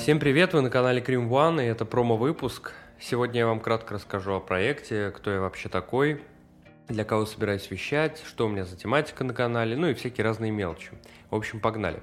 [0.00, 2.72] Всем привет, вы на канале Cream One, и это промо-выпуск.
[2.98, 6.22] Сегодня я вам кратко расскажу о проекте, кто я вообще такой,
[6.88, 10.52] для кого собираюсь вещать, что у меня за тематика на канале, ну и всякие разные
[10.52, 10.92] мелочи.
[11.28, 12.00] В общем, погнали.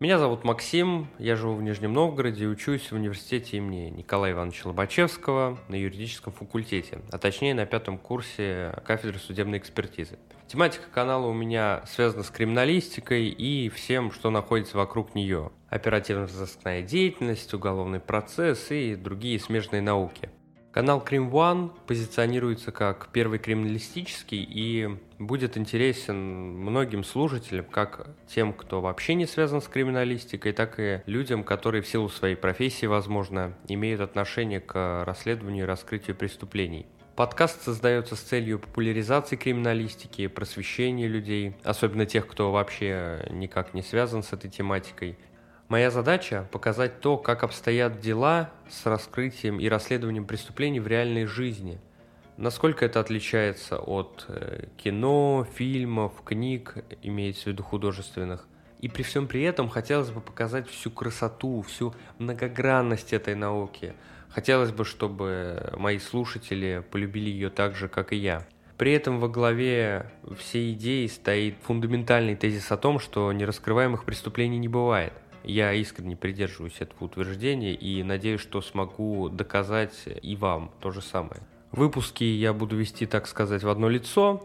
[0.00, 4.68] Меня зовут Максим, я живу в Нижнем Новгороде и учусь в университете имени Николая Ивановича
[4.68, 10.18] Лобачевского на юридическом факультете, а точнее на пятом курсе кафедры судебной экспертизы.
[10.48, 15.52] Тематика канала у меня связана с криминалистикой и всем, что находится вокруг нее.
[15.68, 20.28] Оперативно-розыскная деятельность, уголовный процесс и другие смежные науки.
[20.74, 28.80] Канал Крим One позиционируется как первый криминалистический и будет интересен многим слушателям, как тем, кто
[28.80, 34.00] вообще не связан с криминалистикой, так и людям, которые в силу своей профессии, возможно, имеют
[34.00, 36.86] отношение к расследованию и раскрытию преступлений.
[37.14, 44.24] Подкаст создается с целью популяризации криминалистики, просвещения людей, особенно тех, кто вообще никак не связан
[44.24, 45.16] с этой тематикой.
[45.68, 51.80] Моя задача– показать то, как обстоят дела с раскрытием и расследованием преступлений в реальной жизни.
[52.36, 58.46] Насколько это отличается от э, кино, фильмов, книг, имеется в виду художественных.
[58.80, 63.94] И при всем при этом хотелось бы показать всю красоту, всю многогранность этой науки–
[64.34, 68.44] Хотелось бы, чтобы мои слушатели полюбили ее так же, как и я.
[68.76, 74.66] При этом во главе всей идеи стоит фундаментальный тезис о том, что нераскрываемых преступлений не
[74.66, 75.12] бывает.
[75.44, 81.42] Я искренне придерживаюсь этого утверждения и надеюсь, что смогу доказать и вам то же самое.
[81.70, 84.44] Выпуски я буду вести, так сказать, в одно лицо,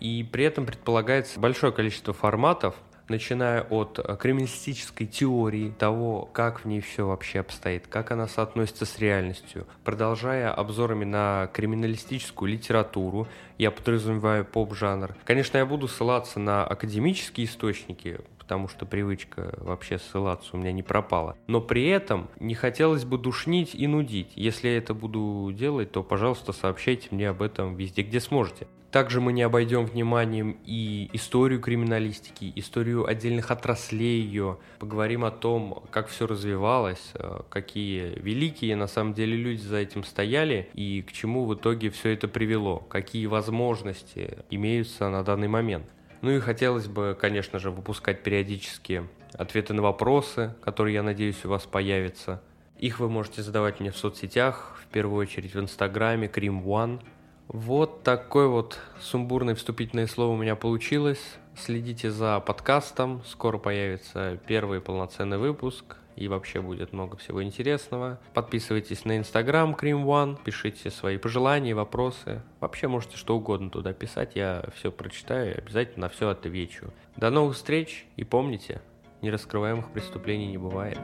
[0.00, 2.74] и при этом предполагается большое количество форматов,
[3.10, 8.98] начиная от криминалистической теории, того, как в ней все вообще обстоит, как она соотносится с
[8.98, 15.16] реальностью, продолжая обзорами на криминалистическую литературу, я подразумеваю поп-жанр.
[15.24, 18.20] Конечно, я буду ссылаться на академические источники,
[18.50, 21.36] потому что привычка вообще ссылаться у меня не пропала.
[21.46, 24.32] Но при этом не хотелось бы душнить и нудить.
[24.34, 28.66] Если я это буду делать, то, пожалуйста, сообщайте мне об этом везде, где сможете.
[28.90, 34.58] Также мы не обойдем вниманием и историю криминалистики, историю отдельных отраслей ее.
[34.80, 40.02] Поговорим о том, как все развивалось, э, какие великие на самом деле люди за этим
[40.02, 45.86] стояли и к чему в итоге все это привело, какие возможности имеются на данный момент.
[46.22, 51.48] Ну и хотелось бы, конечно же, выпускать периодически ответы на вопросы, которые, я надеюсь, у
[51.48, 52.42] вас появятся.
[52.78, 57.00] Их вы можете задавать мне в соцсетях, в первую очередь в Инстаграме, Cream One–
[57.52, 61.20] вот такое вот сумбурное вступительное слово у меня получилось.
[61.56, 68.20] Следите за подкастом, скоро появится первый полноценный выпуск и вообще будет много всего интересного.
[68.34, 72.40] Подписывайтесь на Инстаграм Cream One, пишите свои пожелания, вопросы.
[72.60, 76.92] Вообще можете что угодно туда писать, я все прочитаю и обязательно на все отвечу.
[77.16, 78.80] До новых встреч и помните,
[79.22, 80.98] нераскрываемых преступлений не бывает.